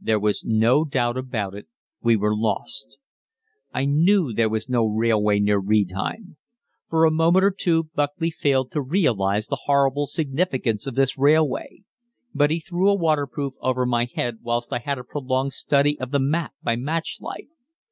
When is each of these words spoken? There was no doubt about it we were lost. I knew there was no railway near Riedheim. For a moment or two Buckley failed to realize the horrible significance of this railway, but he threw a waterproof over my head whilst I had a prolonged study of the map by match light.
There 0.00 0.18
was 0.18 0.42
no 0.44 0.84
doubt 0.84 1.16
about 1.16 1.54
it 1.54 1.68
we 2.02 2.16
were 2.16 2.34
lost. 2.34 2.98
I 3.72 3.84
knew 3.84 4.32
there 4.32 4.48
was 4.48 4.68
no 4.68 4.84
railway 4.84 5.38
near 5.38 5.60
Riedheim. 5.60 6.36
For 6.90 7.04
a 7.04 7.12
moment 7.12 7.44
or 7.44 7.52
two 7.52 7.84
Buckley 7.94 8.32
failed 8.32 8.72
to 8.72 8.82
realize 8.82 9.46
the 9.46 9.62
horrible 9.66 10.08
significance 10.08 10.88
of 10.88 10.96
this 10.96 11.16
railway, 11.16 11.84
but 12.34 12.50
he 12.50 12.58
threw 12.58 12.90
a 12.90 12.94
waterproof 12.98 13.54
over 13.60 13.86
my 13.86 14.08
head 14.12 14.38
whilst 14.42 14.72
I 14.72 14.78
had 14.80 14.98
a 14.98 15.04
prolonged 15.04 15.52
study 15.52 15.96
of 16.00 16.10
the 16.10 16.18
map 16.18 16.54
by 16.60 16.74
match 16.74 17.18
light. 17.20 17.46